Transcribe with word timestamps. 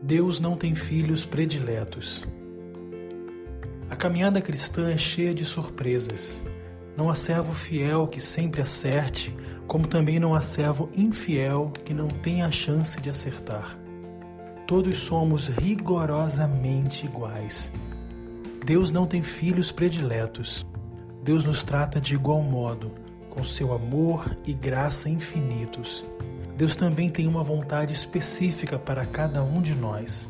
Deus 0.00 0.38
não 0.38 0.56
tem 0.56 0.76
filhos 0.76 1.24
prediletos. 1.24 2.24
A 3.90 3.96
caminhada 3.96 4.40
cristã 4.40 4.88
é 4.90 4.96
cheia 4.96 5.34
de 5.34 5.44
surpresas. 5.44 6.40
Não 6.96 7.10
há 7.10 7.14
servo 7.14 7.52
fiel 7.52 8.06
que 8.06 8.20
sempre 8.20 8.62
acerte, 8.62 9.34
como 9.66 9.88
também 9.88 10.20
não 10.20 10.34
há 10.34 10.40
servo 10.40 10.88
infiel 10.94 11.72
que 11.84 11.92
não 11.92 12.06
tenha 12.06 12.46
a 12.46 12.50
chance 12.50 13.00
de 13.00 13.10
acertar. 13.10 13.76
Todos 14.68 14.98
somos 14.98 15.48
rigorosamente 15.48 17.04
iguais. 17.04 17.72
Deus 18.64 18.92
não 18.92 19.04
tem 19.04 19.20
filhos 19.20 19.72
prediletos. 19.72 20.64
Deus 21.24 21.44
nos 21.44 21.64
trata 21.64 22.00
de 22.00 22.14
igual 22.14 22.40
modo, 22.40 22.92
com 23.30 23.42
seu 23.42 23.72
amor 23.72 24.38
e 24.46 24.52
graça 24.52 25.08
infinitos. 25.08 26.04
Deus 26.58 26.74
também 26.74 27.08
tem 27.08 27.28
uma 27.28 27.44
vontade 27.44 27.92
específica 27.92 28.80
para 28.80 29.06
cada 29.06 29.44
um 29.44 29.62
de 29.62 29.76
nós. 29.76 30.28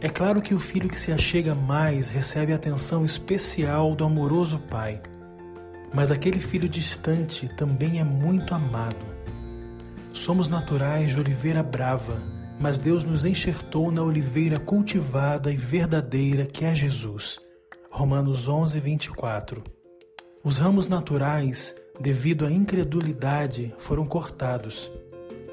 É 0.00 0.08
claro 0.08 0.42
que 0.42 0.52
o 0.52 0.58
filho 0.58 0.88
que 0.88 0.98
se 0.98 1.12
achega 1.12 1.54
mais 1.54 2.08
recebe 2.08 2.52
atenção 2.52 3.04
especial 3.04 3.94
do 3.94 4.04
amoroso 4.04 4.58
pai, 4.58 5.00
mas 5.94 6.10
aquele 6.10 6.40
filho 6.40 6.68
distante 6.68 7.46
também 7.46 8.00
é 8.00 8.04
muito 8.04 8.52
amado. 8.52 9.06
Somos 10.12 10.48
naturais 10.48 11.12
de 11.12 11.20
oliveira 11.20 11.62
brava, 11.62 12.20
mas 12.58 12.80
Deus 12.80 13.04
nos 13.04 13.24
enxertou 13.24 13.92
na 13.92 14.02
oliveira 14.02 14.58
cultivada 14.58 15.52
e 15.52 15.56
verdadeira 15.56 16.46
que 16.46 16.64
é 16.64 16.74
Jesus. 16.74 17.38
Romanos 17.92 18.48
11, 18.48 18.80
24. 18.80 19.62
Os 20.42 20.58
ramos 20.58 20.88
naturais, 20.88 21.72
devido 22.00 22.44
à 22.44 22.50
incredulidade, 22.50 23.72
foram 23.78 24.04
cortados 24.04 24.90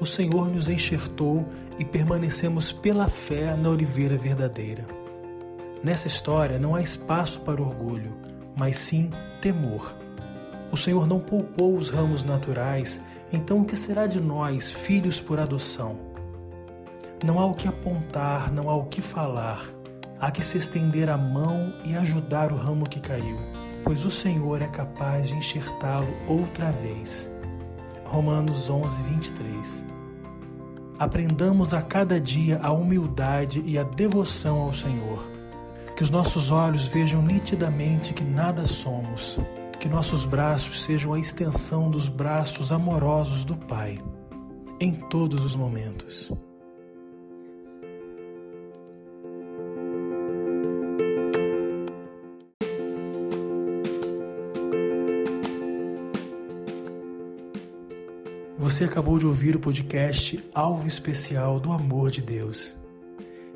o 0.02 0.06
Senhor 0.06 0.50
nos 0.50 0.68
enxertou 0.68 1.46
e 1.78 1.84
permanecemos 1.84 2.72
pela 2.72 3.06
fé 3.06 3.56
na 3.56 3.68
oliveira 3.68 4.16
verdadeira. 4.16 4.84
Nessa 5.80 6.08
história 6.08 6.58
não 6.58 6.74
há 6.74 6.82
espaço 6.82 7.38
para 7.42 7.62
orgulho, 7.62 8.12
mas 8.56 8.76
sim 8.76 9.10
temor. 9.40 9.94
O 10.72 10.76
Senhor 10.76 11.06
não 11.06 11.20
poupou 11.20 11.76
os 11.76 11.88
ramos 11.88 12.24
naturais, 12.24 13.00
então 13.32 13.60
o 13.60 13.64
que 13.64 13.76
será 13.76 14.08
de 14.08 14.20
nós, 14.20 14.72
filhos 14.72 15.20
por 15.20 15.38
adoção? 15.38 15.96
Não 17.24 17.38
há 17.38 17.46
o 17.46 17.54
que 17.54 17.68
apontar, 17.68 18.52
não 18.52 18.68
há 18.68 18.74
o 18.74 18.86
que 18.86 19.00
falar. 19.00 19.64
Há 20.18 20.32
que 20.32 20.44
se 20.44 20.58
estender 20.58 21.08
a 21.08 21.16
mão 21.16 21.72
e 21.84 21.94
ajudar 21.94 22.50
o 22.50 22.56
ramo 22.56 22.88
que 22.88 22.98
caiu, 22.98 23.38
pois 23.84 24.04
o 24.04 24.10
Senhor 24.10 24.62
é 24.62 24.66
capaz 24.66 25.28
de 25.28 25.34
enxertá-lo 25.34 26.08
outra 26.26 26.72
vez. 26.72 27.30
Romanos 28.12 28.68
11, 28.68 29.00
23. 29.04 29.71
Aprendamos 30.98 31.72
a 31.74 31.82
cada 31.82 32.20
dia 32.20 32.60
a 32.62 32.72
humildade 32.72 33.62
e 33.64 33.78
a 33.78 33.82
devoção 33.82 34.60
ao 34.60 34.72
Senhor. 34.72 35.26
Que 35.96 36.02
os 36.02 36.10
nossos 36.10 36.50
olhos 36.50 36.88
vejam 36.88 37.22
nitidamente 37.22 38.12
que 38.12 38.24
nada 38.24 38.64
somos. 38.64 39.38
Que 39.80 39.88
nossos 39.88 40.24
braços 40.24 40.82
sejam 40.82 41.12
a 41.12 41.18
extensão 41.18 41.90
dos 41.90 42.08
braços 42.08 42.70
amorosos 42.70 43.44
do 43.44 43.56
Pai, 43.56 43.98
em 44.78 44.92
todos 44.94 45.44
os 45.44 45.56
momentos. 45.56 46.30
Você 58.62 58.84
acabou 58.84 59.18
de 59.18 59.26
ouvir 59.26 59.56
o 59.56 59.58
podcast 59.58 60.38
Alvo 60.54 60.86
Especial 60.86 61.58
do 61.58 61.72
Amor 61.72 62.12
de 62.12 62.22
Deus. 62.22 62.72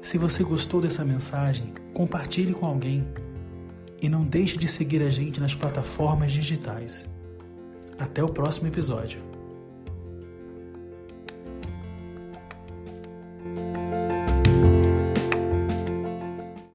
Se 0.02 0.18
você 0.18 0.42
gostou 0.42 0.80
dessa 0.80 1.04
mensagem, 1.04 1.72
compartilhe 1.94 2.52
com 2.52 2.66
alguém 2.66 3.06
e 4.02 4.08
não 4.08 4.24
deixe 4.24 4.58
de 4.58 4.66
seguir 4.66 5.00
a 5.02 5.08
gente 5.08 5.38
nas 5.38 5.54
plataformas 5.54 6.32
digitais. 6.32 7.08
Até 7.96 8.20
o 8.20 8.28
próximo 8.28 8.66
episódio. 8.66 9.20